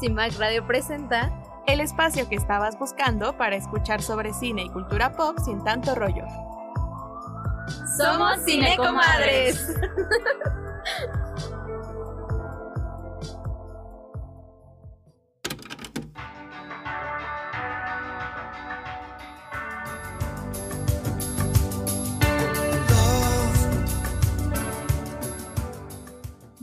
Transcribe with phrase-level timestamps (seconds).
[0.00, 1.32] CIMAC Radio presenta
[1.66, 6.24] el espacio que estabas buscando para escuchar sobre cine y cultura pop sin tanto rollo.
[7.96, 9.74] Somos Cinecomadres.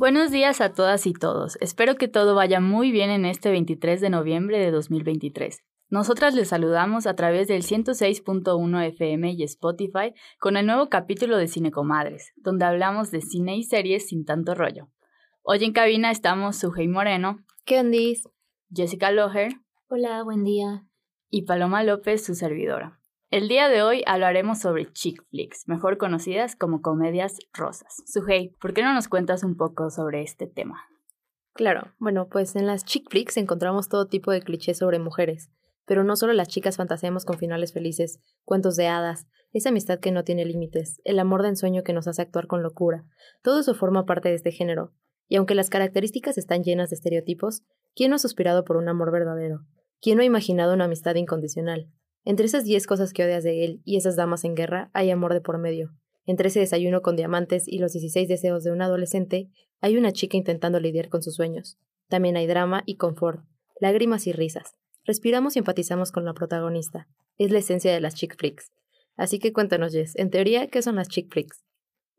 [0.03, 1.57] Buenos días a todas y todos.
[1.61, 5.63] Espero que todo vaya muy bien en este 23 de noviembre de 2023.
[5.87, 11.47] Nosotras les saludamos a través del 106.1 FM y Spotify con el nuevo capítulo de
[11.47, 14.89] Cinecomadres, donde hablamos de cine y series sin tanto rollo.
[15.41, 17.37] Hoy en cabina estamos Sujei Moreno.
[17.63, 18.27] ¿Qué ondis?
[18.75, 19.53] Jessica Loher.
[19.87, 20.85] Hola, buen día.
[21.29, 22.99] Y Paloma López, su servidora.
[23.33, 28.03] El día de hoy hablaremos sobre chick flicks, mejor conocidas como comedias rosas.
[28.05, 30.83] Sujei, ¿por qué no nos cuentas un poco sobre este tema?
[31.53, 35.49] Claro, bueno, pues en las chick flicks encontramos todo tipo de clichés sobre mujeres,
[35.87, 40.11] pero no solo las chicas fantaseamos con finales felices, cuentos de hadas, esa amistad que
[40.11, 43.03] no tiene límites, el amor de ensueño que nos hace actuar con locura,
[43.41, 44.93] todo eso forma parte de este género.
[45.27, 47.63] Y aunque las características están llenas de estereotipos,
[47.95, 49.61] ¿quién no ha suspirado por un amor verdadero?
[50.01, 51.89] ¿Quién no ha imaginado una amistad incondicional?
[52.25, 55.33] Entre esas diez cosas que odias de él y esas damas en guerra hay amor
[55.33, 55.93] de por medio.
[56.25, 59.49] Entre ese desayuno con diamantes y los 16 deseos de un adolescente
[59.81, 61.77] hay una chica intentando lidiar con sus sueños.
[62.07, 63.43] También hay drama y confort,
[63.79, 64.75] lágrimas y risas.
[65.03, 67.09] Respiramos y empatizamos con la protagonista.
[67.37, 68.71] Es la esencia de las chick flicks.
[69.17, 71.65] Así que cuéntanos, Jess, en teoría, ¿qué son las chick flicks?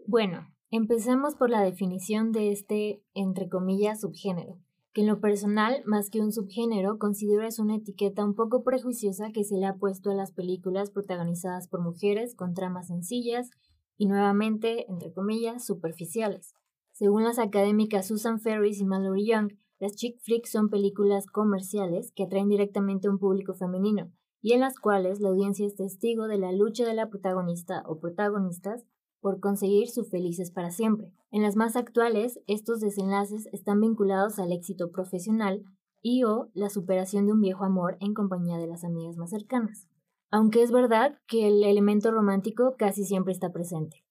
[0.06, 4.58] Bueno, empecemos por la definición de este, entre comillas, subgénero
[4.94, 9.32] que en lo personal, más que un subgénero, considero es una etiqueta un poco prejuiciosa
[9.32, 13.50] que se le ha puesto a las películas protagonizadas por mujeres con tramas sencillas
[13.96, 16.54] y nuevamente, entre comillas, superficiales.
[16.92, 22.22] Según las académicas Susan Ferris y Mallory Young, las chick flicks son películas comerciales que
[22.22, 26.38] atraen directamente a un público femenino y en las cuales la audiencia es testigo de
[26.38, 28.84] la lucha de la protagonista o protagonistas
[29.24, 31.10] por conseguir sus felices para siempre.
[31.30, 35.64] En las más actuales, estos desenlaces están vinculados al éxito profesional
[36.02, 39.88] y o la superación de un viejo amor en compañía de las amigas más cercanas.
[40.30, 44.04] Aunque es verdad que el elemento romántico casi siempre está presente.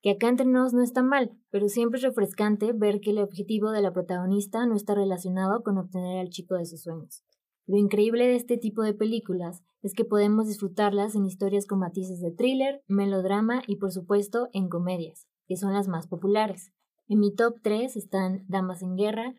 [0.00, 3.72] Que acá entre nos no está mal, pero siempre es refrescante ver que el objetivo
[3.72, 7.24] de la protagonista no está relacionado con obtener al chico de sus sueños.
[7.72, 12.20] Lo increíble de este tipo de películas es que podemos disfrutarlas en historias con matices
[12.20, 16.70] de thriller, melodrama y por supuesto en comedias, que son las más populares.
[17.08, 19.36] En mi top 3 están Damas en Guerra,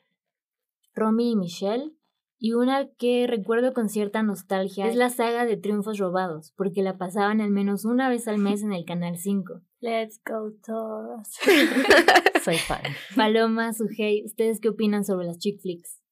[0.95, 1.93] Romy y Michelle,
[2.39, 6.97] y una que recuerdo con cierta nostalgia es la saga de Triunfos Robados, porque la
[6.97, 9.61] pasaban al menos una vez al mes en el Canal 5.
[9.79, 11.27] Let's go todos.
[12.43, 12.81] Soy fan.
[13.15, 16.02] Paloma, Sujei, ¿ustedes qué opinan sobre las chick flicks?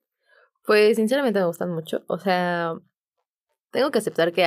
[0.66, 2.03] Pues sinceramente me gustan mucho.
[2.07, 2.73] O sea,
[3.72, 4.45] tengo que aceptar que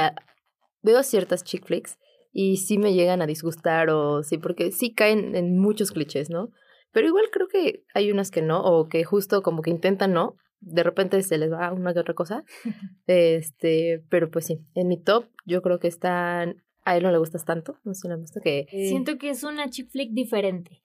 [0.83, 1.99] veo ciertas chick flicks
[2.33, 6.51] y sí me llegan a disgustar o sí, porque sí caen en muchos clichés, ¿no?
[6.93, 10.37] Pero igual creo que hay unas que no, o que justo como que intentan no,
[10.61, 12.45] de repente se les va una que otra cosa.
[13.07, 17.19] este, pero pues sí, en mi top yo creo que están, a él no le
[17.19, 18.67] gustas tanto, no sé, le gusta que...
[18.71, 20.84] Siento que es una chick flick diferente.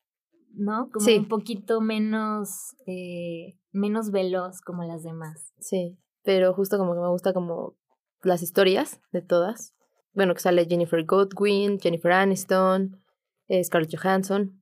[0.54, 0.90] ¿No?
[0.92, 5.54] Como un poquito menos, eh, menos veloz como las demás.
[5.60, 7.76] Sí, pero justo como que me gusta como
[8.24, 9.76] las historias de todas.
[10.14, 13.02] Bueno, que sale Jennifer Godwin, Jennifer Aniston,
[13.48, 14.62] eh, Scarlett Johansson.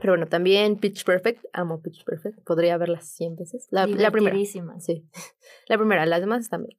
[0.00, 3.66] Pero bueno, también Pitch Perfect, amo Pitch Perfect, podría verlas 100 veces.
[3.70, 4.36] La, la primera.
[4.78, 5.08] Sí,
[5.68, 6.78] la primera, las demás también.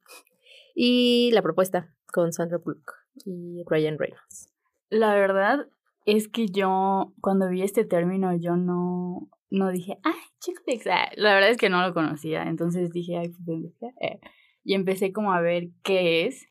[0.74, 4.48] Y la propuesta con Sandra Bullock y Ryan Reynolds.
[4.88, 5.68] La verdad,
[6.04, 10.86] es que yo, cuando vi este término, yo no, no dije, ay, chick flicks.
[10.86, 12.42] Ah, la verdad es que no lo conocía.
[12.44, 14.20] Entonces dije, ay, pues, eh.
[14.64, 16.48] Y empecé como a ver qué es.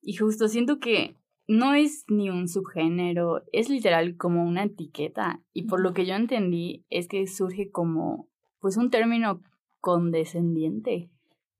[0.00, 1.16] Y justo siento que
[1.46, 5.42] no es ni un subgénero, es literal como una etiqueta.
[5.52, 8.28] Y por lo que yo entendí, es que surge como,
[8.60, 9.42] pues, un término
[9.80, 11.10] condescendiente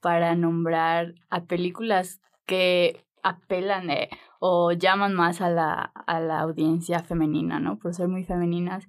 [0.00, 4.10] para nombrar a películas que apelan eh,
[4.46, 7.78] o llaman más a la, a la audiencia femenina, ¿no?
[7.78, 8.86] Por ser muy femeninas.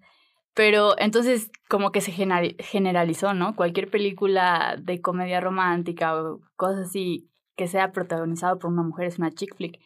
[0.53, 3.55] Pero entonces como que se generalizó, ¿no?
[3.55, 9.17] Cualquier película de comedia romántica o cosas así que sea protagonizado por una mujer es
[9.17, 9.79] una chick flick.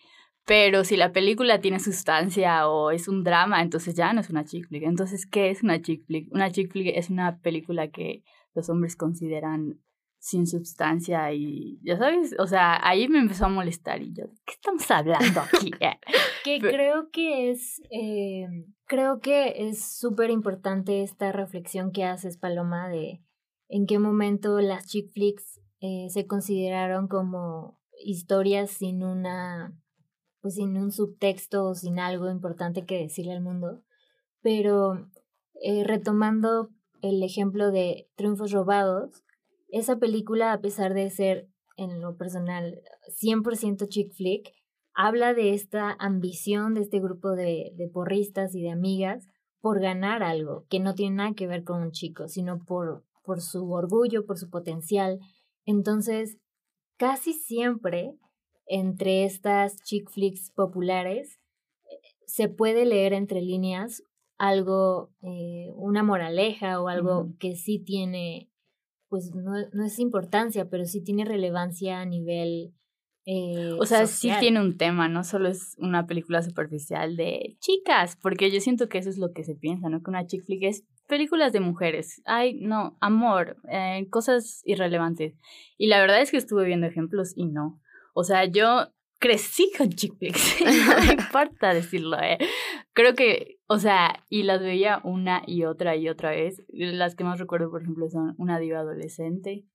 [0.44, 4.46] Pero si la película tiene sustancia o es un drama, entonces ya no es una
[4.46, 4.82] chick flick.
[4.82, 6.34] Entonces, ¿qué es una chick flick?
[6.34, 8.24] Una chick flick es una película que
[8.56, 9.80] los hombres consideran
[10.20, 14.54] sin sustancia y ya sabes, o sea, ahí me empezó a molestar y yo, ¿qué
[14.54, 15.72] estamos hablando aquí?
[16.44, 18.48] que creo que es, eh,
[18.86, 23.24] creo que es súper importante esta reflexión que haces, Paloma, de
[23.70, 29.80] en qué momento las chick flicks eh, se consideraron como historias sin una,
[30.42, 33.84] pues sin un subtexto o sin algo importante que decirle al mundo.
[34.42, 35.10] Pero
[35.62, 36.70] eh, retomando
[37.02, 39.24] el ejemplo de Triunfos Robados,
[39.72, 42.82] esa película, a pesar de ser en lo personal
[43.22, 44.54] 100% chick flick,
[44.94, 49.28] habla de esta ambición de este grupo de, de porristas y de amigas
[49.62, 53.42] por ganar algo que no tiene nada que ver con un chico, sino por, por
[53.42, 55.20] su orgullo, por su potencial.
[55.66, 56.38] Entonces,
[56.98, 58.14] casi siempre
[58.66, 61.40] entre estas chick flicks populares
[62.26, 64.04] se puede leer entre líneas
[64.38, 68.50] algo, eh, una moraleja o algo que sí tiene,
[69.10, 72.74] pues no, no, es importancia, pero sí tiene relevancia a nivel
[73.26, 78.18] eh, o sea, sí tiene un tema, no solo es una película superficial de chicas,
[78.20, 80.02] porque yo siento que eso es lo que se piensa, ¿no?
[80.02, 82.22] Que una chick flick es películas de mujeres.
[82.26, 85.36] Ay, no, amor, eh, cosas irrelevantes.
[85.78, 87.80] Y la verdad es que estuve viendo ejemplos y no.
[88.14, 88.88] O sea, yo
[89.20, 92.38] crecí con chick flicks, no me importa decirlo, ¿eh?
[92.94, 96.64] Creo que, o sea, y las veía una y otra y otra vez.
[96.70, 99.66] Las que más recuerdo, por ejemplo, son Una diva adolescente,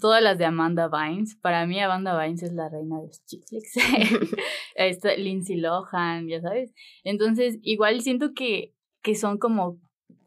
[0.00, 1.36] Todas las de Amanda Vines.
[1.36, 3.74] Para mí Amanda Vines es la reina de los chick flicks.
[5.18, 6.74] Lindsay Lohan, ya sabes.
[7.04, 9.80] Entonces, igual siento que, que son como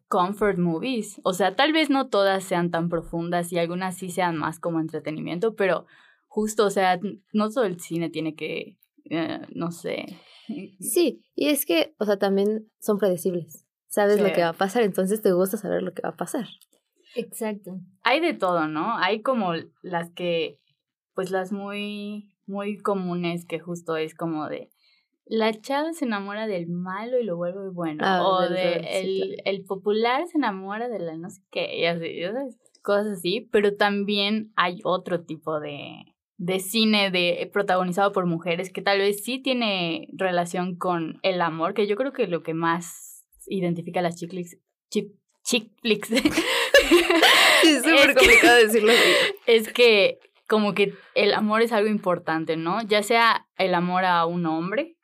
[0.07, 1.19] comfort movies.
[1.23, 4.79] O sea, tal vez no todas sean tan profundas y algunas sí sean más como
[4.79, 5.85] entretenimiento, pero
[6.35, 6.99] justo, o sea,
[7.31, 8.77] no todo el cine tiene que,
[9.09, 10.05] eh, no sé.
[10.81, 13.65] Sí, y es que, o sea, también son predecibles.
[13.87, 16.45] Sabes lo que va a pasar, entonces te gusta saber lo que va a pasar.
[17.15, 17.79] Exacto.
[18.03, 18.97] Hay de todo, ¿no?
[18.97, 20.59] Hay como las que,
[21.13, 24.69] pues las muy, muy comunes que justo es como de
[25.25, 28.03] la chava se enamora del malo y lo vuelve bueno.
[28.05, 32.21] Ah, o de el, el, popular se enamora de la no sé qué, y así,
[32.83, 33.47] cosas así.
[33.53, 39.23] Pero también hay otro tipo de, de cine de protagonizado por mujeres que tal vez
[39.23, 44.03] sí tiene relación con el amor, que yo creo que lo que más identifica a
[44.03, 44.57] las chick flicks,
[44.89, 46.11] chick flicks
[47.63, 48.91] es súper complicado decirlo
[49.47, 52.81] Es que como que el amor es algo importante, ¿no?
[52.83, 54.95] Ya sea el amor a un hombre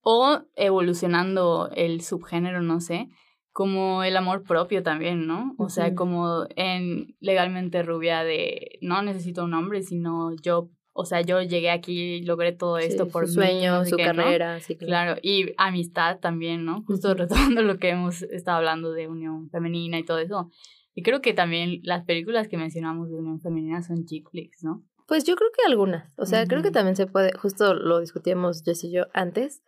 [0.00, 3.08] o evolucionando el subgénero, no sé,
[3.52, 5.54] como el amor propio también, ¿no?
[5.58, 11.20] O sea, como en legalmente rubia de no necesito un hombre, sino yo, o sea,
[11.20, 15.20] yo llegué aquí y logré todo esto por su sueño, su carrera, sí, claro.
[15.22, 16.82] Y amistad también, ¿no?
[16.86, 20.50] Justo retomando lo que hemos estado hablando de unión femenina y todo eso.
[20.94, 24.82] Y creo que también las películas que mencionamos de unión femenina son chick flicks, ¿no?
[25.06, 26.10] Pues yo creo que algunas.
[26.16, 29.62] O sea, creo que también se puede, justo lo discutíamos Jess y yo antes,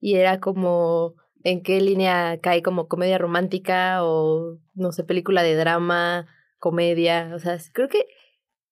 [0.00, 1.14] y era como
[1.44, 6.26] en qué línea cae como comedia romántica o, no sé, película de drama,
[6.58, 7.32] comedia.
[7.34, 8.06] O sea, creo que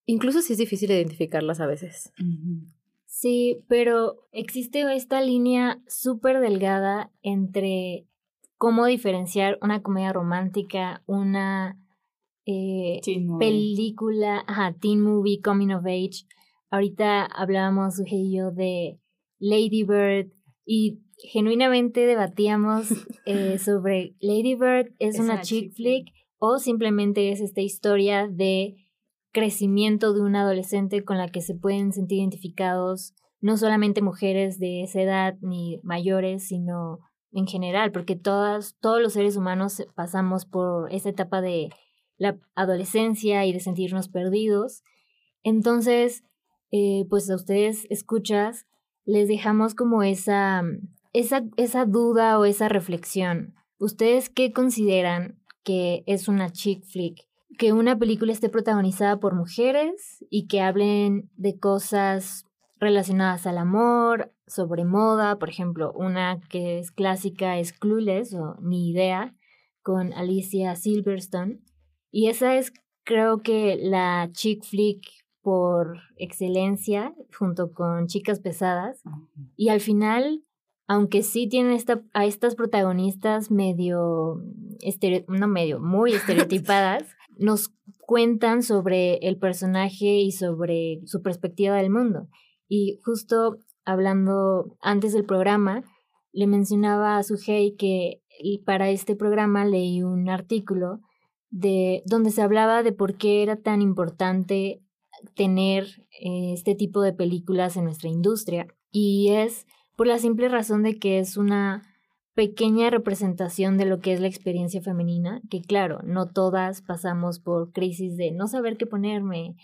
[0.05, 2.13] incluso sí es difícil identificarlas a veces.
[3.07, 8.07] Sí, pero existe esta línea súper delgada entre
[8.59, 11.79] cómo diferenciar una comedia romántica, una
[12.47, 13.01] eh,
[13.39, 16.27] película, ajá, teen movie, coming of age.
[16.71, 18.99] Ahorita hablábamos, y yo, de
[19.39, 20.33] Lady Bird
[20.65, 22.89] y genuinamente debatíamos
[23.27, 28.77] eh, sobre Lady Bird es, una, chick flick o simplemente es esta historia de
[29.33, 34.82] crecimiento de un adolescente con la que se pueden sentir identificados no solamente mujeres de
[34.82, 37.01] esa edad ni mayores, sino
[37.32, 41.69] en general, porque todas, todos los seres humanos pasamos por esa etapa de
[42.17, 44.82] la adolescencia y de sentirnos perdidos.
[45.43, 46.25] Entonces,
[46.70, 48.67] eh, pues a ustedes escuchas,
[49.05, 50.63] les dejamos como esa,
[51.19, 53.55] esa, esa duda o esa reflexión.
[53.79, 57.27] ¿Ustedes qué consideran que es una chick flick?
[57.58, 62.44] Que una película esté protagonizada por mujeres y que hablen de cosas
[62.79, 68.91] relacionadas al amor, sobre moda, por ejemplo, una que es clásica es Clueless o Ni
[68.91, 69.35] Idea,
[69.82, 71.61] con Alicia Silverstone,
[72.11, 72.73] y esa es,
[73.05, 75.03] creo que, la chick flick
[75.43, 79.03] por excelencia, junto con Chicas Pesadas.
[79.55, 80.43] Y al final,
[80.86, 84.43] aunque sí tienen esta, a estas protagonistas medio,
[85.28, 87.05] no medio, muy estereotipadas,
[87.38, 92.28] nos cuentan sobre el personaje y sobre su perspectiva del mundo.
[92.69, 95.84] Y justo hablando antes del programa,
[96.32, 98.22] le mencionaba a Sujei que
[98.64, 101.00] para este programa leí un artículo
[101.50, 104.82] de donde se hablaba de por qué era tan importante
[105.34, 105.84] tener
[106.20, 109.66] eh, este tipo de películas en nuestra industria y es
[109.96, 111.82] por la simple razón de que es una
[112.34, 117.72] pequeña representación de lo que es la experiencia femenina, que claro, no todas pasamos por
[117.72, 119.56] crisis de no saber qué ponerme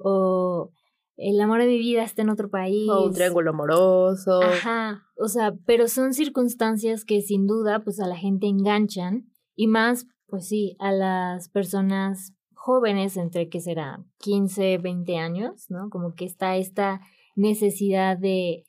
[0.00, 0.70] o
[1.16, 2.88] el amor de mi vida está en otro país.
[2.88, 4.40] O un triángulo amoroso.
[4.40, 9.66] Ajá, o sea, pero son circunstancias que sin duda pues a la gente enganchan y
[9.66, 15.90] más, pues sí, a las personas jóvenes entre que será 15, 20 años, ¿no?
[15.90, 17.00] Como que está esta
[17.34, 18.64] necesidad de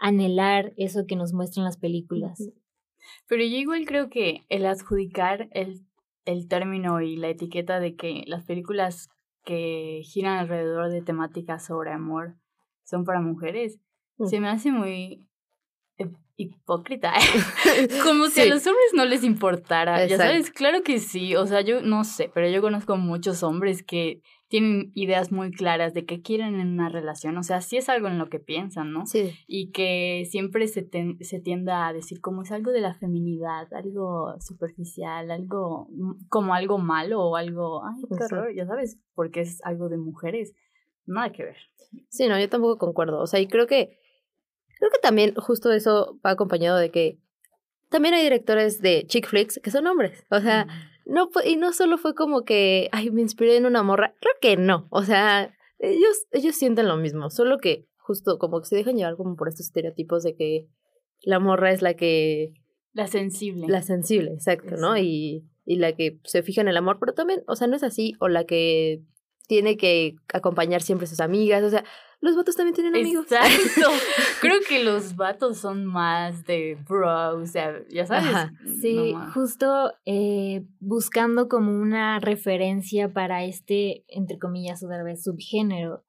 [0.00, 2.50] anhelar eso que nos muestran las películas.
[3.28, 5.86] Pero yo igual creo que el adjudicar el,
[6.24, 9.08] el término y la etiqueta de que las películas
[9.44, 12.34] que giran alrededor de temáticas sobre amor
[12.84, 13.78] son para mujeres,
[14.28, 15.26] se me hace muy
[16.36, 17.12] hipócrita.
[18.04, 20.04] Como si a los hombres no les importara.
[20.06, 21.36] Ya sabes, claro que sí.
[21.36, 25.94] O sea, yo no sé, pero yo conozco muchos hombres que tienen ideas muy claras
[25.94, 27.38] de qué quieren en una relación.
[27.38, 29.06] O sea, sí es algo en lo que piensan, ¿no?
[29.06, 29.32] Sí.
[29.46, 30.86] Y que siempre se,
[31.20, 35.88] se tienda a decir como es algo de la feminidad, algo superficial, algo
[36.28, 40.52] como algo malo o algo, ay, qué horror, ya sabes, porque es algo de mujeres.
[41.06, 41.56] Nada que ver.
[42.10, 43.20] Sí, no, yo tampoco concuerdo.
[43.20, 44.00] O sea, y creo que
[44.80, 47.18] Creo que también justo eso va acompañado de que
[47.90, 50.24] también hay directores de chick flicks que son hombres.
[50.30, 50.66] O sea,
[51.10, 54.14] no y no solo fue como que, ay, me inspiré en una morra.
[54.20, 54.86] Creo que no.
[54.90, 57.30] O sea, ellos, ellos sienten lo mismo.
[57.30, 60.68] Solo que justo como que se dejan llevar como por estos estereotipos de que
[61.22, 62.54] la morra es la que...
[62.92, 63.66] La sensible.
[63.68, 64.96] La sensible, exacto, ¿no?
[64.96, 67.82] Y, y la que se fija en el amor, pero también, o sea, no es
[67.82, 68.14] así.
[68.20, 69.02] O la que
[69.50, 71.64] tiene que acompañar siempre a sus amigas.
[71.64, 71.82] O sea,
[72.20, 73.24] los vatos también tienen amigos.
[73.24, 73.90] Exacto.
[74.40, 78.52] Creo que los vatos son más de bro, o sea, ya sabes.
[78.80, 86.04] Sí, justo eh, buscando como una referencia para este, entre comillas, otra vez, subgénero.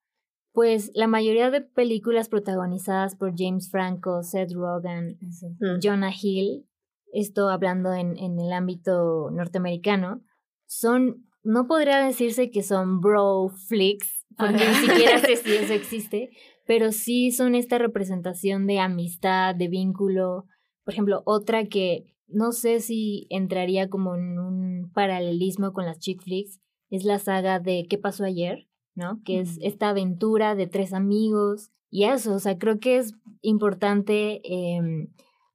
[0.53, 5.17] Pues la mayoría de películas protagonizadas por James Franco, Seth Rogen,
[5.59, 5.79] mm.
[5.81, 6.67] Jonah Hill,
[7.11, 10.21] esto hablando en, en el ámbito norteamericano,
[10.67, 16.29] son, no podría decirse que son bro flicks, porque ni siquiera sé si eso existe,
[16.65, 20.45] pero sí son esta representación de amistad, de vínculo.
[20.83, 26.21] Por ejemplo, otra que no sé si entraría como en un paralelismo con las chick
[26.21, 28.67] flicks es la saga de ¿Qué pasó ayer?
[28.93, 29.21] ¿No?
[29.23, 34.41] Que es esta aventura de tres amigos y eso, o sea, creo que es importante
[34.43, 35.07] em,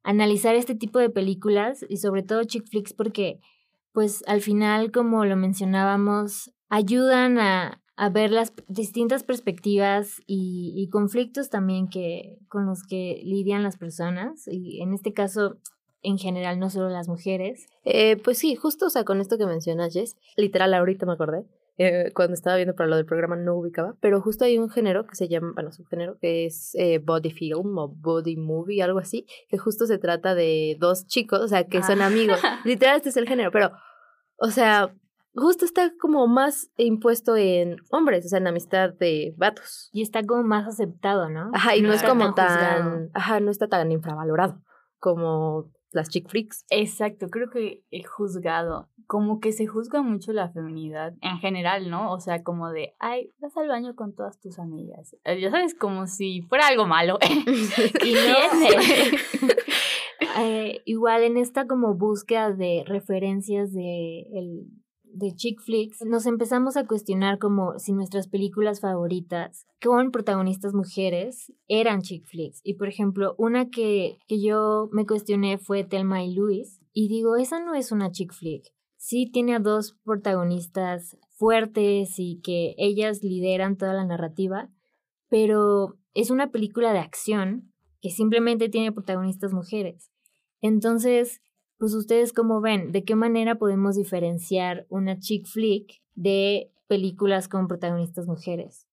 [0.03, 3.39] analizar este tipo de películas y sobre todo chick flicks porque
[3.97, 11.49] pues al final, como lo mencionábamos, ayudan a, a ver las distintas perspectivas y, conflictos
[11.49, 15.57] también que, con los que lidian las personas, y en este caso,
[16.03, 17.65] en general, no solo las mujeres.
[17.85, 21.47] Eh, pues sí, justo, o sea, con esto que mencionas, Jess, literal, ahorita me acordé,
[21.79, 25.05] eh, cuando estaba viendo para lo del programa no ubicaba, pero justo hay un género
[25.05, 28.97] que se llama, bueno, un género que es eh, body film o body movie, algo
[28.97, 32.39] así, que justo se trata de dos chicos, o sea, que son amigos.
[32.65, 33.71] Literal, este es el género, pero,
[34.37, 34.93] o sea,
[35.35, 39.89] justo está como más impuesto en hombres, o sea, en amistad de vatos.
[39.93, 41.51] Y está como más aceptado, ¿no?
[41.53, 44.61] Ajá, y no, es como tan, ajá, no está tan infravalorado
[44.99, 46.65] como las chick freaks.
[46.69, 52.11] Exacto, creo que el juzgado, como que se juzga mucho la feminidad en general, ¿no?
[52.11, 55.15] O sea, como de, ay, vas al baño con todas tus amigas.
[55.23, 57.17] Eh, ya sabes, como si fuera algo malo.
[58.03, 58.35] y no.
[60.39, 64.67] eh, igual en esta como búsqueda de referencias de el
[65.17, 71.51] de chick flicks, nos empezamos a cuestionar como si nuestras películas favoritas con protagonistas mujeres
[71.67, 72.61] eran chick flicks.
[72.63, 76.79] Y por ejemplo, una que, que yo me cuestioné fue Thelma y Louise.
[76.93, 78.65] Y digo, esa no es una chick flick.
[78.97, 84.69] Sí tiene a dos protagonistas fuertes y que ellas lideran toda la narrativa,
[85.29, 90.11] pero es una película de acción que simplemente tiene protagonistas mujeres.
[90.61, 91.41] Entonces,
[91.77, 97.67] pues ustedes cómo ven, ¿de qué manera podemos diferenciar una chick flick de películas con
[97.67, 98.87] protagonistas mujeres?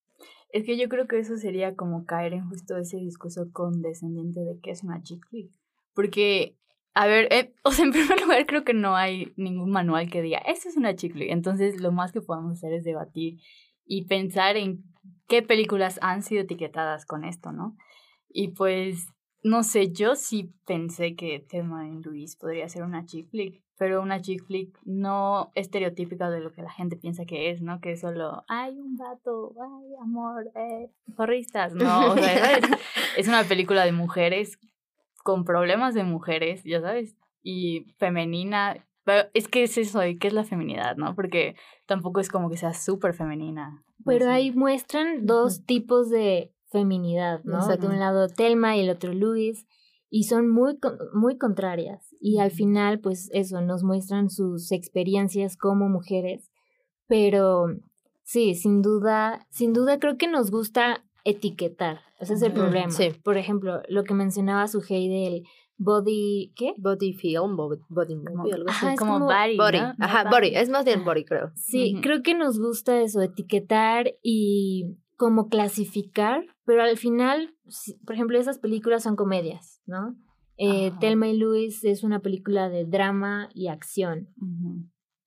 [0.51, 4.61] Es que yo creo que eso sería como caer en justo ese discurso condescendiente de
[4.63, 5.51] qué es una chick flick.
[5.95, 6.57] Porque,
[6.93, 10.23] a ver, eh, o sea, en primer lugar creo que no hay ningún manual que
[10.23, 11.31] diga, esto es una chick flick.
[11.31, 13.41] Entonces lo más que podemos hacer es debatir
[13.87, 14.85] y pensar en
[15.27, 17.77] qué películas han sido etiquetadas con esto, ¿no?
[18.29, 19.09] Y pues
[19.45, 24.01] no sé, yo sí pensé que Thelma en Luis podría ser una chick flick, pero
[24.01, 27.79] una chick flick no estereotípica de lo que la gente piensa que es, ¿no?
[27.81, 32.59] Que es solo, ay, un vato, ay, amor, eh, porristas, no, o sea,
[33.19, 34.59] es una película de mujeres
[35.23, 40.33] con problemas de mujeres, ya sabes, y femenina, pero es que es eso, ¿qué es
[40.33, 41.15] la feminidad, no?
[41.15, 43.85] Porque tampoco es como que sea súper femenina.
[44.07, 47.67] Pero ahí muestran dos tipos de feminidad, ¿no?
[47.69, 49.65] De un lado Telma y el otro Luis,
[50.11, 50.77] y son muy,
[51.15, 52.15] muy contrarias.
[52.21, 56.51] y al final pues eso, nos muestran sus experiencias como mujeres,
[57.07, 57.67] pero
[58.25, 62.93] sí, sin duda, sin duda creo que nos gusta etiquetar, ese es el problema.
[63.23, 65.45] Por ejemplo, lo que mencionaba Sujei del
[65.77, 66.75] body, ¿qué?
[66.77, 68.97] Body film, body, body movie, algo así.
[68.97, 69.79] como, body, body.
[69.99, 71.53] Ajá, body, es más bien body, creo.
[71.55, 77.55] Sí, creo que nos gusta eso, etiquetar y como clasificar, pero al final,
[78.05, 80.17] por ejemplo, esas películas son comedias, ¿no?
[80.57, 84.29] Eh, Thelma y Luis es una película de drama y acción.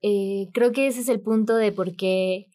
[0.02, 2.48] eh, creo que ese es el punto de por qué,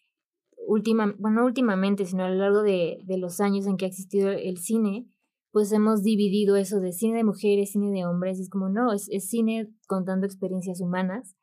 [0.66, 3.88] última, bueno, no últimamente, sino a lo largo de, de los años en que ha
[3.88, 5.06] existido el cine,
[5.50, 8.92] pues hemos dividido eso de cine de mujeres, cine de hombres, y es como, no,
[8.92, 11.36] es, es cine contando experiencias humanas.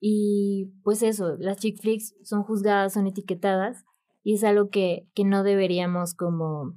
[0.00, 3.84] Y pues eso, las chick flicks son juzgadas, son etiquetadas,
[4.22, 6.74] y es algo que, que no deberíamos como,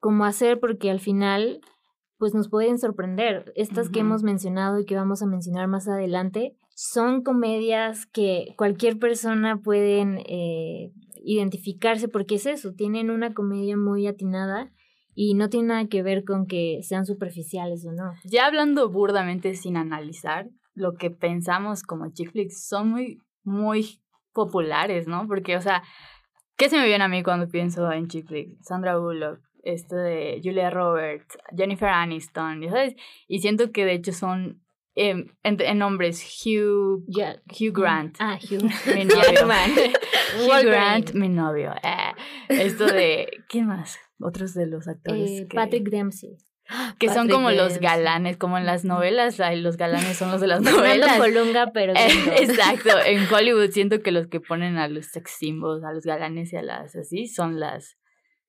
[0.00, 1.60] como hacer porque al final
[2.18, 3.52] pues nos pueden sorprender.
[3.56, 8.98] Estas que hemos mencionado y que vamos a mencionar más adelante son comedias que cualquier
[8.98, 10.92] persona pueden eh,
[11.24, 14.72] identificarse porque es eso, tienen una comedia muy atinada
[15.14, 18.12] y no tiene nada que ver con que sean superficiales o no.
[18.24, 24.00] Ya hablando burdamente sin analizar, lo que pensamos como chick flicks son muy, muy
[24.34, 25.26] populares, ¿no?
[25.26, 25.82] Porque, o sea,
[26.56, 28.66] ¿qué se me viene a mí cuando pienso en chick flicks?
[28.66, 32.94] Sandra Bullock, esto de Julia Roberts, Jennifer Aniston, ¿sabes?
[33.28, 34.62] Y siento que de hecho son
[34.94, 38.16] em, en, nombres Hugh, Hugh Grant.
[38.20, 38.70] Ah, Hugh.
[38.94, 39.46] Mi novio.
[40.38, 41.72] Hugh Grant, mi novio.
[41.82, 42.12] Eh,
[42.48, 43.98] esto de, ¿quién más?
[44.20, 45.30] Otros de los actores.
[45.30, 46.38] Eh, Patrick Dempsey.
[46.98, 50.60] Que son como los galanes, como en las novelas, los galanes son los de las
[50.62, 51.18] novelas.
[51.18, 52.08] Colunga, pero eh,
[52.40, 56.52] Exacto, en Hollywood siento que los que ponen a los sex symbols, a los galanes
[56.52, 57.96] y a las así, son las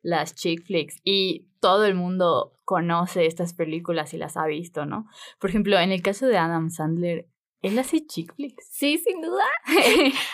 [0.03, 5.07] las chick flicks y todo el mundo conoce estas películas y las ha visto, ¿no?
[5.39, 7.27] Por ejemplo, en el caso de Adam Sandler,
[7.61, 8.69] ¿él hace chick flicks?
[8.71, 9.43] Sí, sin duda.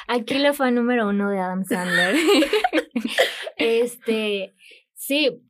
[0.07, 2.15] Aquí la fan número uno de Adam Sandler.
[3.57, 4.53] este,
[4.93, 5.41] sí,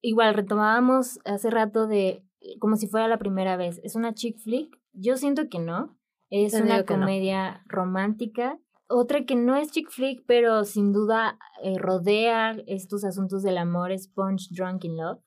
[0.00, 2.24] igual retomábamos hace rato de
[2.58, 3.80] como si fuera la primera vez.
[3.84, 4.78] ¿Es una chick flick?
[4.92, 5.98] Yo siento que no.
[6.30, 8.58] Es una comedia romántica
[8.90, 13.92] otra que no es chick flick, pero sin duda eh, rodea estos asuntos del amor
[13.92, 15.20] es Punch Drunk in Love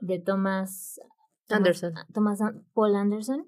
[0.00, 1.00] de Thomas
[1.48, 1.94] Anderson.
[2.12, 2.40] Thomas,
[2.74, 3.46] Paul Anderson.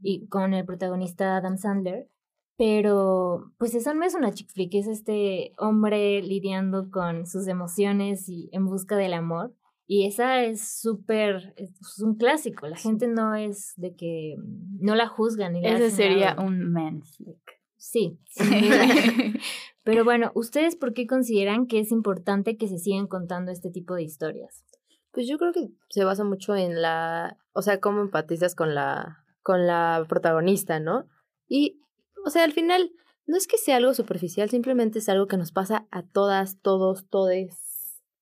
[0.00, 2.10] Y con el protagonista Adam Sandler.
[2.56, 8.28] Pero, pues esa no es una chick flick, es este hombre lidiando con sus emociones
[8.28, 9.54] y en busca del amor.
[9.86, 12.66] Y esa es súper, es un clásico.
[12.66, 14.36] La gente no es de que
[14.80, 15.52] no la juzgan.
[15.52, 17.60] Ni Ese sería un man flick.
[17.76, 18.18] Sí.
[19.84, 23.94] Pero bueno, ¿ustedes por qué consideran que es importante que se sigan contando este tipo
[23.94, 24.64] de historias?
[25.12, 29.24] Pues yo creo que se basa mucho en la, o sea, cómo empatizas con la,
[29.42, 31.06] con la protagonista, ¿no?
[31.46, 31.80] Y,
[32.24, 32.90] o sea, al final,
[33.26, 37.06] no es que sea algo superficial, simplemente es algo que nos pasa a todas, todos,
[37.08, 37.63] todes.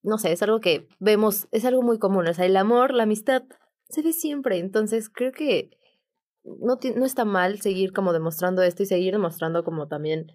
[0.02, 2.26] No sé, es algo que vemos, es algo muy común.
[2.26, 3.42] O sea, el amor, la amistad,
[3.88, 4.58] se ve siempre.
[4.58, 5.70] Entonces, creo que
[6.44, 10.32] no, no está mal seguir como demostrando esto y seguir demostrando como también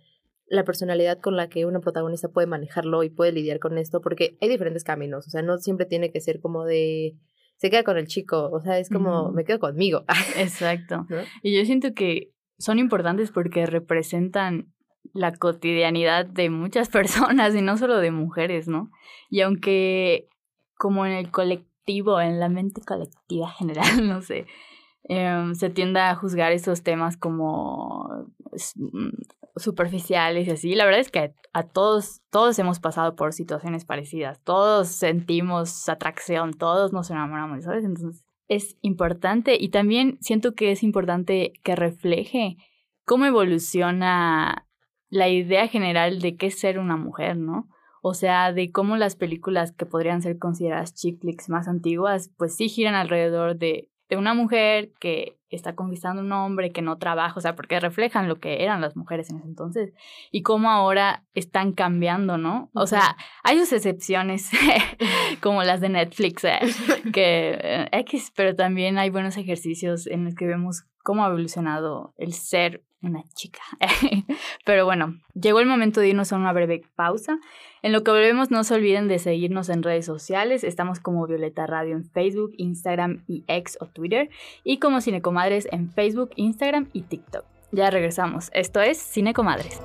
[0.50, 4.38] la personalidad con la que una protagonista puede manejarlo y puede lidiar con esto, porque
[4.42, 7.18] hay diferentes caminos, o sea, no siempre tiene que ser como de
[7.58, 10.06] se queda con el chico, o sea, es como me quedo conmigo.
[10.38, 11.06] Exacto.
[11.42, 14.74] Y yo siento que son importantes porque representan
[15.18, 18.92] la cotidianidad de muchas personas y no solo de mujeres, ¿no?
[19.30, 20.30] Y aunque
[20.76, 24.46] como en el colectivo, en la mente colectiva general, no sé,
[25.10, 28.28] Em, se tiende a juzgar esos temas como
[28.76, 29.10] mm,
[29.56, 30.76] superficiales y así.
[30.76, 36.54] La verdad es que a todos, todos hemos pasado por situaciones parecidas, todos sentimos atracción,
[36.54, 37.86] todos nos enamoramos, ¿sabes?
[37.86, 42.58] Entonces es importante y también siento que es importante que refleje
[43.06, 44.67] cómo evoluciona
[45.10, 47.68] la idea general de qué es ser una mujer, ¿no?
[48.02, 52.56] O sea, de cómo las películas que podrían ser consideradas chick flicks más antiguas, pues
[52.56, 57.36] sí giran alrededor de de una mujer que está conquistando un hombre que no trabaja,
[57.38, 59.94] o sea, porque reflejan lo que eran las mujeres en ese entonces
[60.32, 62.70] y cómo ahora están cambiando, ¿no?
[62.74, 64.50] O sea, hay sus excepciones
[65.42, 66.60] como las de Netflix, eh,
[67.14, 72.14] que eh, X, pero también hay buenos ejercicios en los que vemos cómo ha evolucionado
[72.18, 73.62] el ser una chica.
[74.66, 77.40] Pero bueno, llegó el momento de irnos a una breve pausa.
[77.82, 80.66] En lo que volvemos, no se olviden de seguirnos en redes sociales.
[80.66, 84.30] Estamos como Violeta Radio en Facebook, Instagram y X o Twitter.
[84.66, 87.46] Y como Cinecomadres en Facebook, Instagram y TikTok.
[87.72, 88.50] Ya regresamos.
[88.52, 89.80] Esto es Cinecomadres.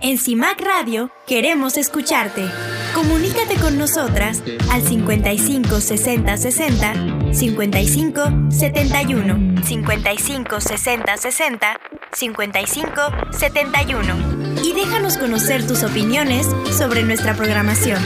[0.00, 2.48] En CIMAC Radio queremos escucharte.
[3.46, 11.80] Comunícate con nosotras al 55 60 60 55 71 55 60 60
[12.12, 12.92] 55
[13.30, 18.02] 71 y déjanos conocer tus opiniones sobre nuestra programación.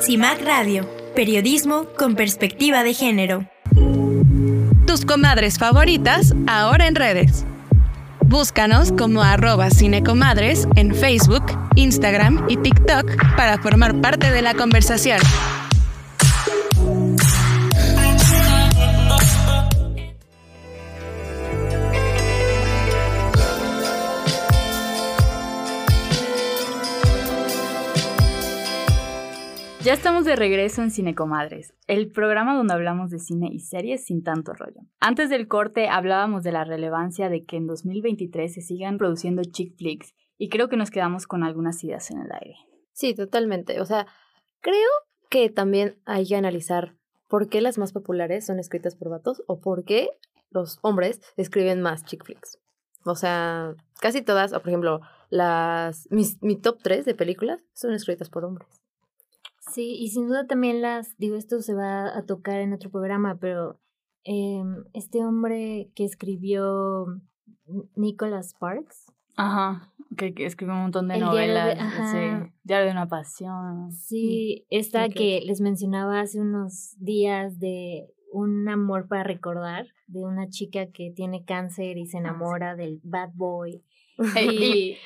[0.00, 3.48] CIMAC Radio, periodismo con perspectiva de género.
[4.86, 7.46] Tus comadres favoritas ahora en redes.
[8.32, 15.18] Búscanos como arroba cinecomadres en Facebook, Instagram y TikTok para formar parte de la conversación.
[29.84, 34.22] Ya estamos de regreso en Cinecomadres, el programa donde hablamos de cine y series sin
[34.22, 34.82] tanto rollo.
[35.00, 39.76] Antes del corte hablábamos de la relevancia de que en 2023 se sigan produciendo chick
[39.76, 42.54] flicks y creo que nos quedamos con algunas ideas en el aire.
[42.92, 43.80] Sí, totalmente.
[43.80, 44.06] O sea,
[44.60, 44.88] creo
[45.28, 46.94] que también hay que analizar
[47.26, 50.10] por qué las más populares son escritas por vatos o por qué
[50.50, 52.56] los hombres escriben más chick flicks.
[53.04, 58.30] O sea, casi todas, o por ejemplo, las mi top 3 de películas son escritas
[58.30, 58.81] por hombres.
[59.70, 63.38] Sí, y sin duda también las, digo, esto se va a tocar en otro programa,
[63.40, 63.78] pero
[64.24, 67.06] eh, este hombre que escribió
[67.94, 69.12] Nicholas Sparks.
[69.36, 71.78] Ajá, que, escribió un montón de novelas,
[72.12, 73.92] de, Diario de una pasión.
[73.92, 80.48] Sí, esta que les mencionaba hace unos días de un amor para recordar, de una
[80.48, 83.82] chica que tiene cáncer y se enamora del bad boy.
[84.52, 84.96] y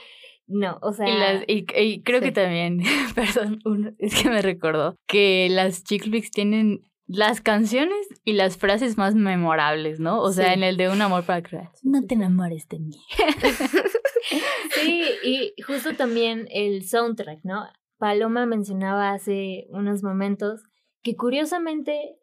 [0.46, 1.42] no, o sea.
[1.46, 1.64] Y,
[2.02, 2.80] creo que también,
[3.14, 3.60] perdón,
[3.98, 9.14] es que me recordó que las chick flicks tienen las canciones y las frases más
[9.14, 10.20] memorables, ¿no?
[10.20, 11.70] O sea, en el de Un amor para crear.
[11.82, 12.96] No te enamores de mí.
[14.74, 17.64] sí, y justo también el soundtrack, ¿no?
[17.98, 20.62] Paloma mencionaba hace unos momentos
[21.02, 22.16] que curiosamente,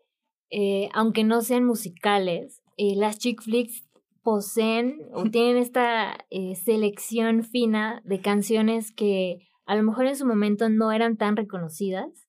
[0.50, 3.86] eh, aunque no sean musicales, eh, las chick flicks
[4.24, 10.26] poseen o tienen esta eh, selección fina de canciones que a lo mejor en su
[10.26, 12.28] momento no eran tan reconocidas,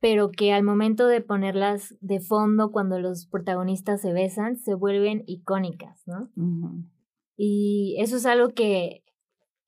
[0.00, 5.22] pero que al momento de ponerlas de fondo cuando los protagonistas se besan, se vuelven
[5.26, 6.30] icónicas, ¿no?
[7.36, 9.04] Y eso es algo que,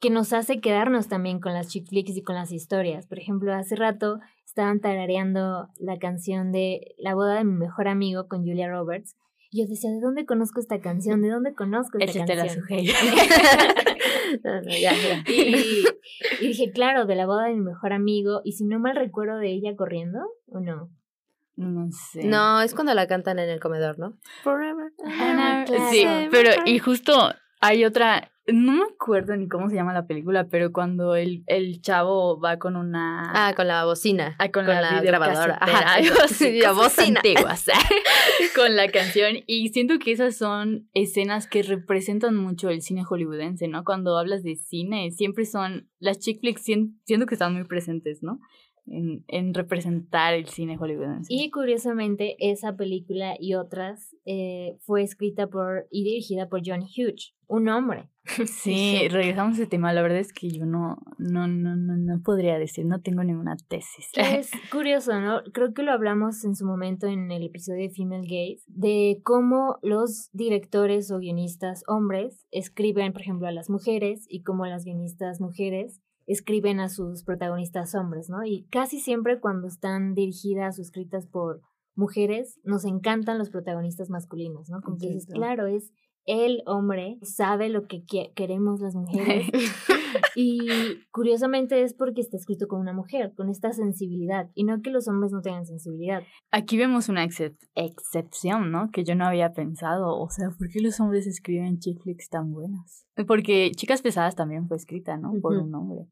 [0.00, 3.06] que nos hace quedarnos también con las chick flicks y con las historias.
[3.06, 8.26] Por ejemplo, hace rato estaban tarareando la canción de La boda de mi mejor amigo
[8.26, 9.16] con Julia Roberts
[9.52, 11.20] yo decía, ¿de dónde conozco esta canción?
[11.20, 12.64] ¿De dónde conozco esta canción?
[14.42, 14.62] La
[16.40, 18.40] Y, dije, claro, de la boda de mi mejor amigo.
[18.44, 20.90] Y si no mal recuerdo de ella corriendo, ¿o no?
[21.56, 22.24] No sé.
[22.24, 24.16] No, es cuando la cantan en el comedor, ¿no?
[24.42, 24.90] Forever.
[25.90, 27.12] sí, pero y justo
[27.60, 31.80] hay otra, no me acuerdo ni cómo se llama la película, pero cuando el, el
[31.80, 33.30] chavo va con una...
[33.34, 34.34] Ah, con la bocina.
[34.38, 35.58] Ah, con, la, grabadora.
[35.60, 37.20] Ajá, sí, la bocina.
[37.20, 37.66] Antiguas,
[38.56, 39.36] con la canción.
[39.46, 43.84] Y siento que esas son escenas que representan mucho el cine hollywoodense, ¿no?
[43.84, 45.88] Cuando hablas de cine, siempre son...
[46.00, 48.40] Las chick flicks siento que están muy presentes, ¿no?
[48.86, 51.32] En, en, representar el cine hollywoodense.
[51.32, 57.34] Y curiosamente, esa película y otras eh, fue escrita por y dirigida por John Hughes,
[57.46, 58.08] un hombre.
[58.46, 59.92] Sí, regresamos a ese tema.
[59.92, 63.56] La verdad es que yo no, no, no, no, no podría decir, no tengo ninguna
[63.68, 64.10] tesis.
[64.16, 65.42] Es curioso, ¿no?
[65.52, 69.78] Creo que lo hablamos en su momento en el episodio de Female Gaze, de cómo
[69.82, 75.40] los directores o guionistas hombres escriben, por ejemplo, a las mujeres y cómo las guionistas
[75.40, 78.44] mujeres escriben a sus protagonistas hombres, ¿no?
[78.44, 81.60] Y casi siempre cuando están dirigidas o escritas por
[81.94, 84.80] mujeres, nos encantan los protagonistas masculinos, ¿no?
[84.80, 85.92] Como que dices, claro, es
[86.26, 88.04] el hombre, sabe lo que
[88.34, 89.48] queremos las mujeres.
[90.36, 90.60] y
[91.10, 95.08] curiosamente es porque está escrito con una mujer, con esta sensibilidad, y no que los
[95.08, 96.22] hombres no tengan sensibilidad.
[96.50, 98.90] Aquí vemos una excepción, ¿no?
[98.92, 100.18] Que yo no había pensado.
[100.18, 103.06] O sea, ¿por qué los hombres escriben chick flicks tan buenas?
[103.26, 105.32] Porque Chicas Pesadas también fue escrita, ¿no?
[105.40, 106.06] Por un hombre.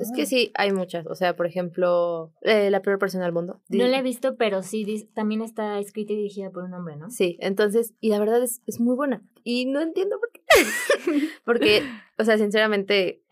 [0.00, 1.06] Es que sí, hay muchas.
[1.06, 3.60] O sea, por ejemplo, eh, La peor persona del mundo.
[3.68, 7.10] No la he visto, pero sí, también está escrita y dirigida por un hombre, ¿no?
[7.10, 9.22] Sí, entonces, y la verdad es, es muy buena.
[9.44, 10.40] Y no entiendo por qué.
[11.44, 11.82] Porque,
[12.18, 13.22] o sea, sinceramente,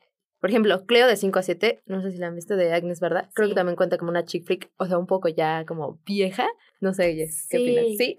[0.40, 3.00] por ejemplo, Cleo de 5 a 7, no sé si la han visto de Agnes,
[3.00, 3.28] ¿verdad?
[3.35, 6.48] Creo que también cuenta como una chick flick, o sea, un poco ya como vieja.
[6.81, 7.16] No sé,
[7.48, 7.85] ¿qué opinas?
[7.96, 8.16] Sí.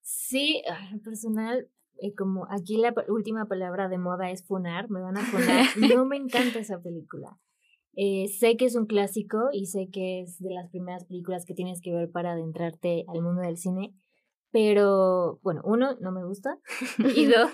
[0.00, 1.68] sí, en personal,
[2.00, 5.66] eh, como aquí la última palabra de moda es funar, me van a funar.
[5.96, 7.38] no me encanta esa película.
[7.96, 11.54] Eh, sé que es un clásico y sé que es de las primeras películas que
[11.54, 13.94] tienes que ver para adentrarte al mundo del cine,
[14.50, 16.58] pero bueno, uno, no me gusta
[17.16, 17.50] y dos,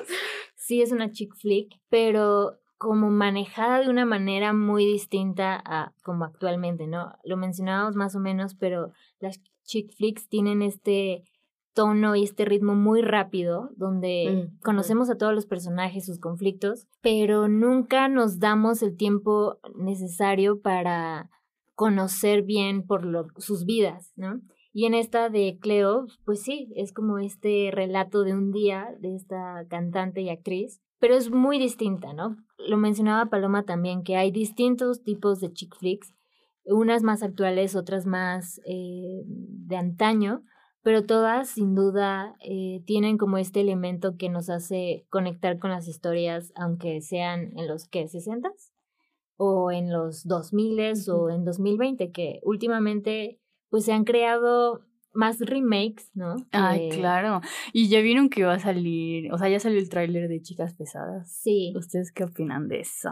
[0.57, 6.25] sí es una chick flick, pero como manejada de una manera muy distinta a como
[6.25, 7.13] actualmente, ¿no?
[7.25, 11.25] Lo mencionábamos más o menos, pero las chick flicks tienen este
[11.81, 16.87] tono y este ritmo muy rápido, donde Mm, conocemos a todos los personajes, sus conflictos,
[17.01, 21.31] pero nunca nos damos el tiempo necesario para
[21.75, 24.43] conocer bien por lo, sus vidas, ¿no?
[24.75, 29.17] Y en esta de Cleo, pues sí, es como este relato de un día de
[29.17, 32.37] esta cantante y actriz, pero es muy distinta, ¿no?
[32.59, 36.15] Lo mencionaba Paloma también, que hay distintos tipos de chick flicks,
[36.67, 40.45] unas más actuales, otras más eh, de antaño,
[40.83, 45.89] pero todas sin duda eh, tienen como este elemento que nos hace conectar con las
[45.89, 48.51] historias, aunque sean en los que 60
[49.37, 53.41] o en los 2000 o en 2020, que últimamente
[53.71, 56.37] pues se han creado más remakes, ¿no?
[56.53, 57.41] Ay, Que- claro.
[57.73, 60.75] Y ya vieron que iba a salir, o sea, ya salió el tráiler de Chicas
[60.75, 61.33] Pesadas.
[61.43, 61.73] Sí.
[61.77, 63.11] ¿Ustedes qué opinan de eso?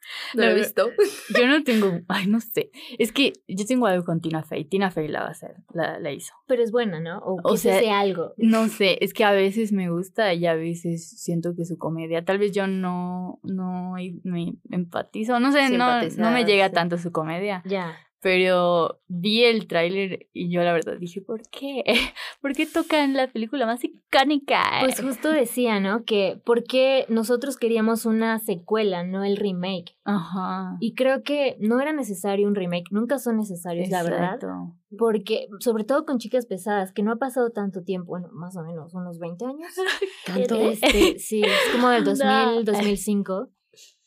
[0.34, 0.90] No lo he visto.
[1.38, 2.70] Yo no tengo, ay, no sé.
[2.98, 4.64] Es que yo tengo algo con Tina Fey.
[4.64, 6.34] Tina Fey la va a hacer, la, la hizo.
[6.46, 7.18] Pero es buena, ¿no?
[7.18, 8.34] O, O que sea, algo.
[8.36, 12.24] No sé, es que a veces me gusta y a veces siento que su comedia,
[12.24, 16.74] tal vez yo no, no me empatizo, no sé, no, no me llega sí.
[16.74, 17.96] tanto su comedia, Ya.
[18.20, 21.82] Pero vi el tráiler y yo la verdad dije, ¿por qué?
[22.42, 24.62] ¿Por qué tocan la película más icónica?
[24.80, 26.04] Pues justo decía, ¿no?
[26.04, 29.96] Que porque nosotros queríamos una secuela, no el remake.
[30.04, 30.76] Ajá.
[30.80, 34.38] Y creo que no era necesario un remake, nunca son necesarios, la verdad.
[34.98, 38.62] Porque, sobre todo con chicas pesadas, que no ha pasado tanto tiempo, bueno, más o
[38.62, 39.72] menos unos 20 años.
[40.26, 40.56] ¿Tanto?
[40.56, 42.62] Este, sí, es como del 2000, No.
[42.64, 43.48] 2005.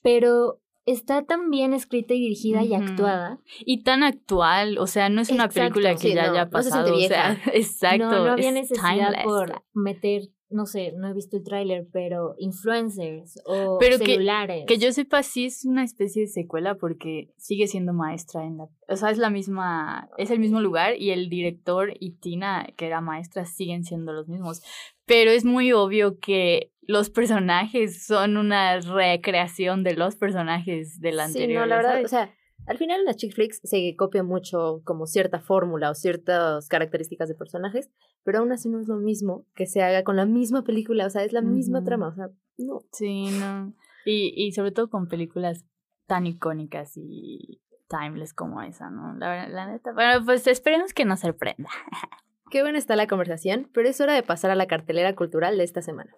[0.02, 2.84] Pero está tan bien escrita y dirigida y Ujú.
[2.84, 3.40] actuada.
[3.66, 5.60] Y tan actual, o sea, no es una Exacto.
[5.74, 7.52] película que Sí, ya no, haya no se pasado, siente o sea, vieja.
[7.58, 7.98] exacto.
[8.12, 9.24] no, no había es necesidad timeless.
[9.24, 10.22] por meter,
[10.54, 14.66] no sé, no he visto el tráiler, pero influencers o Pero que- celulares.
[14.68, 18.68] Que yo sepa, sí es una especie de secuela porque sigue siendo maestra en la...
[18.88, 20.10] O sea, es la misma...
[20.18, 24.28] Es el mismo lugar y el director y Tina, que era maestra, siguen siendo los
[24.28, 24.62] mismos.
[25.06, 31.50] Pero es muy obvio que los personajes son una recreación de los personajes del anterior.
[31.50, 32.06] Sí, no, la verdad, sabes.
[32.06, 32.34] o sea,
[32.66, 37.28] al final en las chick flicks se copia mucho como cierta fórmula o ciertas características
[37.30, 37.90] de personajes,
[38.24, 41.10] pero aún así no es lo mismo que se haga con la misma película, o
[41.10, 42.82] sea, es la misma trama, o sea, no.
[42.92, 43.74] Sí, no.
[44.06, 45.66] Y, y sobre todo con películas
[46.08, 49.14] tan icónicas y timeless como esa, ¿no?
[49.16, 49.92] La, verdad- la neta.
[49.94, 51.70] Bueno, pues esperemos que nos sorprenda.
[52.50, 55.64] Qué buena está la conversación, pero es hora de pasar a la cartelera cultural de
[55.64, 56.12] esta semana.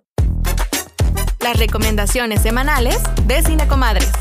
[1.42, 4.12] Las recomendaciones semanales de Cine Comadres.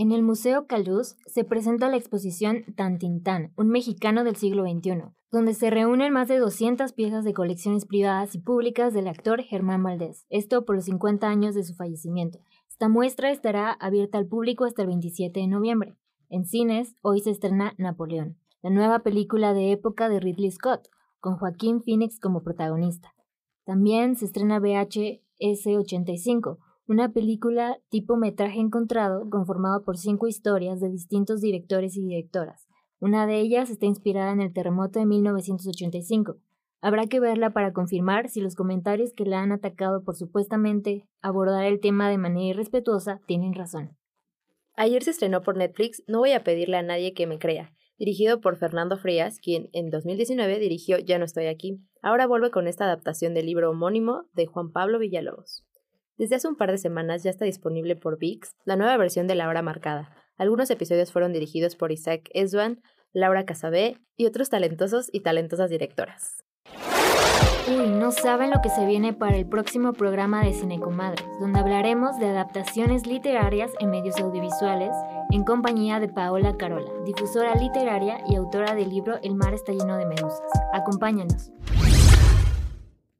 [0.00, 5.52] En el Museo Caluz se presenta la exposición Tantintán, un mexicano del siglo XXI, donde
[5.52, 10.24] se reúnen más de 200 piezas de colecciones privadas y públicas del actor Germán Valdés,
[10.30, 12.38] esto por los 50 años de su fallecimiento.
[12.66, 15.98] Esta muestra estará abierta al público hasta el 27 de noviembre.
[16.30, 21.36] En cines, hoy se estrena Napoleón, la nueva película de época de Ridley Scott, con
[21.36, 23.12] Joaquín Phoenix como protagonista.
[23.66, 26.58] También se estrena VHS 85,
[26.90, 32.66] una película tipo metraje encontrado conformado por cinco historias de distintos directores y directoras.
[32.98, 36.38] Una de ellas está inspirada en el terremoto de 1985.
[36.80, 41.64] Habrá que verla para confirmar si los comentarios que la han atacado por supuestamente abordar
[41.64, 43.96] el tema de manera irrespetuosa tienen razón.
[44.74, 48.40] Ayer se estrenó por Netflix No voy a pedirle a nadie que me crea, dirigido
[48.40, 51.78] por Fernando Frías, quien en 2019 dirigió Ya no estoy aquí.
[52.02, 55.64] Ahora vuelve con esta adaptación del libro homónimo de Juan Pablo Villalobos.
[56.20, 59.34] Desde hace un par de semanas ya está disponible por VIX la nueva versión de
[59.34, 60.14] La Hora Marcada.
[60.36, 62.82] Algunos episodios fueron dirigidos por Isaac Eswan,
[63.14, 66.44] Laura Casabé y otros talentosos y talentosas directoras.
[67.68, 72.18] Uy, no saben lo que se viene para el próximo programa de Cinecomadres, donde hablaremos
[72.18, 74.90] de adaptaciones literarias en medios audiovisuales
[75.30, 79.96] en compañía de Paola Carola, difusora literaria y autora del libro El mar está lleno
[79.96, 80.50] de medusas.
[80.74, 81.50] Acompáñanos.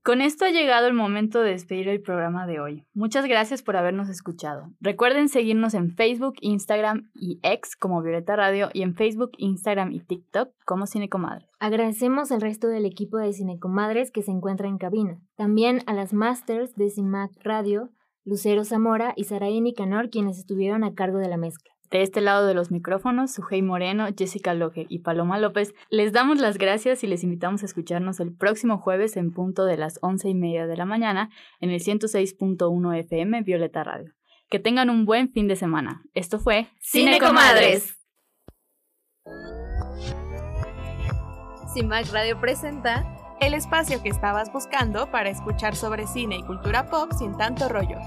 [0.02, 2.86] Con esto ha llegado el momento de despedir el programa de hoy.
[2.94, 4.72] Muchas gracias por habernos escuchado.
[4.80, 10.00] Recuerden seguirnos en Facebook, Instagram y X como Violeta Radio y en Facebook, Instagram y
[10.00, 11.46] TikTok como Cinecomadre.
[11.58, 15.20] Agradecemos al resto del equipo de Cinecomadres que se encuentra en cabina.
[15.36, 17.90] También a las masters de CIMAC Radio,
[18.24, 21.74] Lucero Zamora y Saraí Nicanor, quienes estuvieron a cargo de la mezcla.
[21.90, 26.38] De este lado de los micrófonos, Sujei Moreno, Jessica Loge y Paloma López, les damos
[26.38, 30.28] las gracias y les invitamos a escucharnos el próximo jueves en punto de las once
[30.28, 34.12] y media de la mañana en el 106.1 FM Violeta Radio.
[34.48, 36.02] Que tengan un buen fin de semana.
[36.14, 37.96] Esto fue Cine Comadres.
[41.74, 43.04] CIMAC Radio presenta
[43.40, 47.98] El espacio que estabas buscando para escuchar sobre cine y cultura pop sin tanto rollo.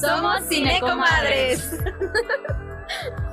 [0.00, 1.70] Somos Cinecomadres.